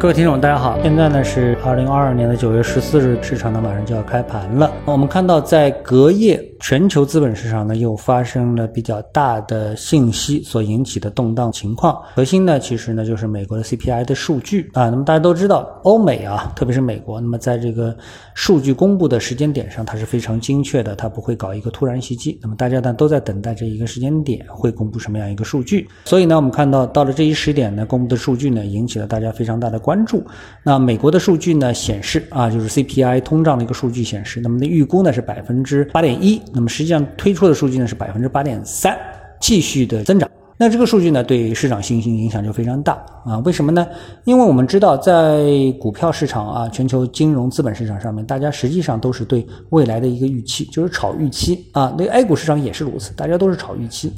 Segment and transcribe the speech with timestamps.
[0.00, 4.72] 各位听众，大家好，现在呢是二零二二年的九月十四日，市场呢马上就要开盘了。
[4.86, 11.98] 我们看到在隔夜，全球资本市场呢又发生了比较大的信息所引起的动荡情况。
[12.14, 14.90] 核心呢其实呢就是美国的 CPI 的数据啊。
[14.90, 17.96] 那么大家都知道，欧美啊，特别是美国，那么在这个
[18.34, 22.38] 数据公布的时间点上，它是非常精确的，它不会搞一个突然袭击。
[22.42, 25.88] 那么大家呢都在等待这一个时间点会公布什么样一个数据。
[26.04, 30.04] 所以呢，我们看到到了这一时点呢，公布的数据呢引起了大家非常大的关。
[30.04, 30.24] 注，
[30.64, 38.96] 那美国的数据呢显示啊，就是 CPI 通胀的一个数据显示，那么的预估呢是百分之八点一，那么实际上推出的数据呢是百分之八点三，
[39.40, 40.28] 继续的增长。
[40.62, 43.38] 那这个数据呢对市场信心影响就非常大啊？
[43.46, 43.86] 为什么呢？
[44.24, 45.46] 因为我们知道在
[45.80, 51.94] 股票市场啊，全球金融资本市场上面，大家实际上都是对未来的一个预期，就是炒预期啊。
[51.96, 54.12] 那 A 股市场也是如此，大家都是炒预期。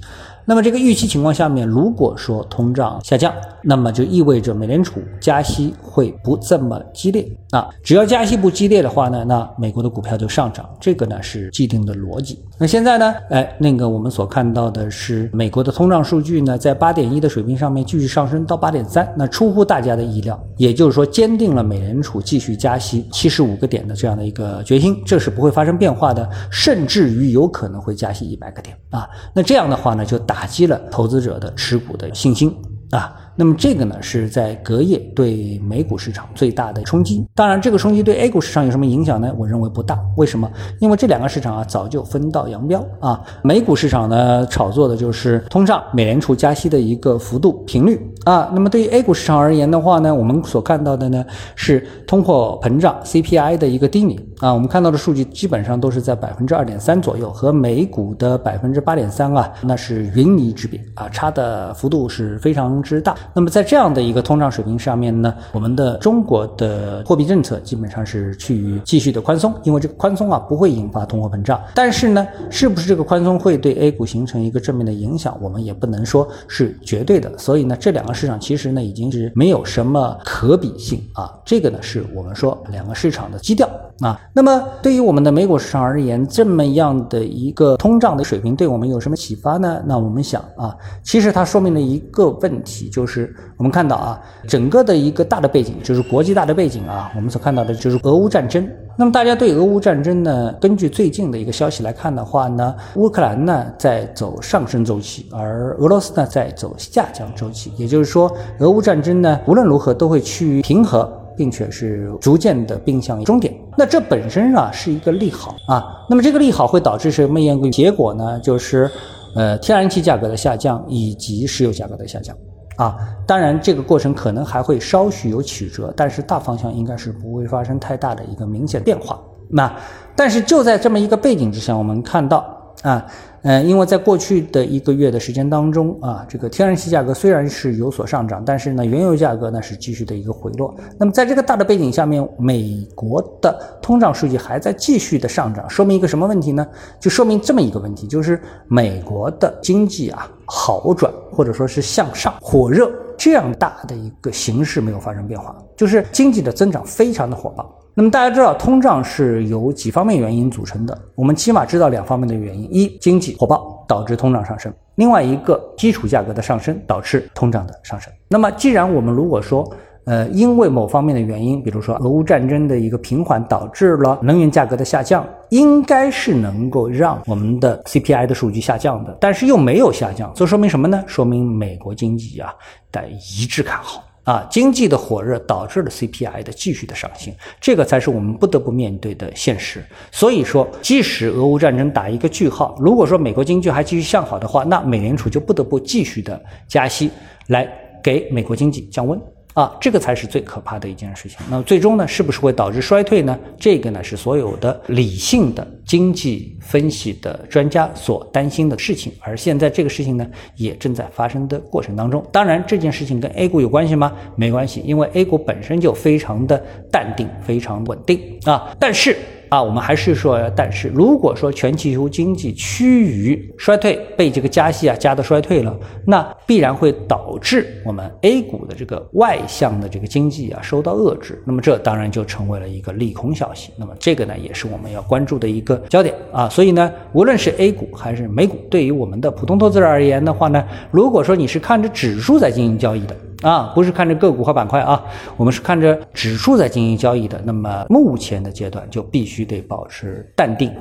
[0.44, 3.32] 那么这个预期情况下面，如果说通胀下降，
[3.62, 7.68] 那么就意味着美联储加息会不这么激烈啊。
[7.82, 12.42] 只要加息不激烈的话呢，那美国的股票就上涨，这个呢是既定的逻辑。
[12.58, 29.08] 那现在呢，哎，那个我们所看到的是美国的通胀数据呢，在八点一的水平上面继续上升到八点三，那出乎大家的意料，也就是说坚定了美联储继续加息七十五个点的这样的一个决心，这是不会发生变化的，甚至于有可能会加息一百个点啊。
[29.32, 32.56] 那这样的话呢，就打打击了投资者的持股的信心
[32.90, 33.14] 啊。
[33.34, 37.26] 那么这个呢，是在隔夜对美股市场最大的冲击。
[37.34, 39.32] 当然，这个冲击对 A 股市场有什么影响呢？
[39.38, 39.98] 我认为不大。
[40.16, 40.50] 为什么？
[40.80, 43.22] 因为这两个市场啊，早就分道扬镳啊。
[43.42, 48.50] 美股市场呢，炒作的就是通胀、美联储加息的一个幅度、频率啊。
[48.52, 51.24] 那么对于 A 股市场而言的话呢，我们所看到的呢，
[51.56, 54.52] 是通货膨胀 CPI 的一个低迷啊。
[54.52, 63.16] 我们看到的数据基本上都是在百分之二点三左右，和美股的百分之八点三啊，那是云泥之别啊，差的幅度是非常之大。
[63.34, 71.60] 那么在这样的一个通胀水平上面呢，我们的中国的货币政策基本上是趋于继续的宽松，因为这个宽松啊不会引发通货膨胀。
[71.74, 77.30] 但是呢，是不是这个宽松会对 A 股形成一个正面的影响，我们也不能说是绝对的。
[77.38, 81.32] 所以呢，这两个市场其实呢已经是没有什么可比性啊。
[81.44, 83.68] 这个呢是我们说两个市场的基调
[84.00, 84.20] 啊。
[84.32, 89.82] 那么对于我们的美股市场而言，这么样的一个通胀的水平对我们有什么启发呢？
[89.86, 93.11] 那我们想啊，其实它说明了一个问题，就是。
[93.56, 98.66] 我们看到啊，整个的一个大的背景就是国际大的背景啊，我们所看到的就是俄乌战争。
[98.96, 107.72] 那么大家对俄乌战争呢，根据最近的一个消息来看的话呢，乌克兰呢在走上升周期，而俄罗斯呢在走下降周期。
[107.76, 113.54] 也就是说，俄乌战争呢无论如何都会趋于平和，并且是逐渐的并向终点。
[113.78, 115.82] 那这本身啊是一个利好啊。
[116.10, 118.38] 那么这个利好会导致什么样一个结果呢？
[118.40, 118.90] 就是
[119.34, 122.36] 呃天然气价格的下降以及石油价格的下降。
[122.76, 122.96] 啊，
[123.26, 129.20] 当然，这个过程可能还会稍许有曲折，但是大方向应该是不会发生太大的一个明显变化。
[129.48, 129.72] 那，
[130.16, 132.58] 但是就在这么一个背景之下，我们看到。
[132.82, 133.06] 啊，
[133.42, 140.74] 嗯，因为在过去的一个月的时间当中啊，这个天然气价格虽然是有所上涨，但是呢，原油价格呢是继续的一个回落。
[140.98, 146.66] 那么在这个大的背景下面，美国的通胀数据还在继续的上涨，说明一个什么问题呢？
[146.98, 157.74] 就说明这么一个问题，就是美国的经济啊好转或者说是向上火热这样大的一个形势没有发生变化，就是经济的增长非常的火爆。
[157.94, 160.98] 那么大家知道，通胀是由几方面原因组成的。
[161.14, 168.12] 我们起码知道两方面的原因：一，经济火爆导致通胀上升；另外一个，基础价格的上升导致通胀的上升。
[168.28, 169.66] 那么，既然我们如果说，
[170.04, 181.02] 呃，因为某方面的原因，比如说俄乌战争的一个平缓导致了能源价格的下降，应该是能够让我们的 CPI 的数据下降的，但是又没有下降，这说明什么呢？
[181.06, 182.52] 说明美国经济啊
[182.90, 184.04] 的一致看好。
[184.24, 189.84] 啊，经济的火热导致了 CPI 的继续的上行，这个才是我们不得不面对的现实。
[190.12, 197.10] 所以说，即使俄乌战争打一个句号，如果说美国经济还继续向好的话，那美联储就不得不继续的加息，
[197.48, 197.68] 来
[198.00, 199.20] 给美国经济降温。
[199.54, 201.38] 啊，这个才是最可怕的一件事情。
[201.50, 203.38] 那么最终呢，是不是会导致衰退呢？
[203.58, 209.12] 这个呢，是所有的理性的经济分析的专家所担心的事情。
[209.20, 210.26] 而现在这个事情呢，
[210.56, 212.24] 也正在发生的过程当中。
[212.32, 214.12] 当然，这件事情跟 A 股有关系吗？
[214.36, 218.74] 没关系，因为 A 股本身就非常的淡定，非常稳定啊。
[218.78, 219.16] 但是。
[219.52, 233.70] 啊，我们还是说，但是如果说全球经济趋于衰退，被这个加息啊加的衰退了，那必然会导致我们 A 股的这个外向的这个经济啊受到遏制，那么这当然就成为了一个利空消息。
[233.76, 236.48] 那么这个呢，也是我们要关注的一个焦点啊。
[236.48, 243.14] 所以呢，无论是 A 股还是美股，对于我们的普通投资者而言的话呢，如果说你是看着指数在进行交易的。
[243.42, 245.04] 啊，不是看着个股和板块啊，
[245.36, 247.40] 我们是看着指数在进行交易的。
[247.44, 250.72] 那么目前的阶段就必须得保持淡定、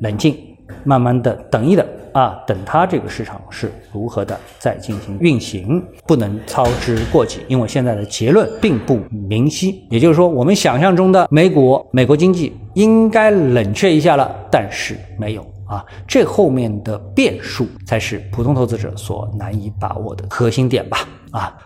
[0.00, 0.36] 冷静，
[0.82, 9.86] 慢慢的等一等啊，等它这个市场是如何的再进行运行，不能操之过急，因为现在的结论并不明晰。
[9.90, 15.46] 也就是说，我们想象中的美股、美国经济应该冷却一下了，但是没有。
[15.66, 20.98] 啊，这后面的变数才是普通投资者所难以把握的核心点吧。
[21.32, 21.52] 啊，